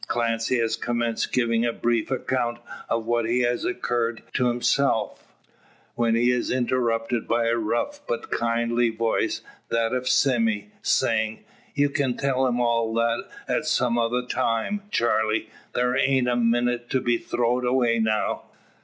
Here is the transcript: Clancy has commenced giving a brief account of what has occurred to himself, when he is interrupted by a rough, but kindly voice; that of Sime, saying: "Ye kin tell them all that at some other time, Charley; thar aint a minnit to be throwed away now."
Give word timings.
Clancy 0.07 0.57
has 0.57 0.75
commenced 0.77 1.31
giving 1.31 1.63
a 1.63 1.71
brief 1.71 2.09
account 2.09 2.57
of 2.89 3.05
what 3.05 3.25
has 3.29 3.63
occurred 3.63 4.23
to 4.33 4.47
himself, 4.47 5.23
when 5.93 6.15
he 6.15 6.31
is 6.31 6.49
interrupted 6.49 7.27
by 7.27 7.45
a 7.45 7.55
rough, 7.55 7.99
but 8.07 8.31
kindly 8.31 8.89
voice; 8.89 9.41
that 9.69 9.93
of 9.93 10.09
Sime, 10.09 10.71
saying: 10.81 11.43
"Ye 11.75 11.87
kin 11.87 12.17
tell 12.17 12.45
them 12.45 12.59
all 12.59 12.91
that 12.95 13.25
at 13.47 13.65
some 13.65 13.99
other 13.99 14.23
time, 14.25 14.81
Charley; 14.89 15.51
thar 15.75 15.95
aint 15.95 16.27
a 16.27 16.35
minnit 16.35 16.89
to 16.89 16.99
be 16.99 17.19
throwed 17.19 17.63
away 17.63 17.99
now." 17.99 18.45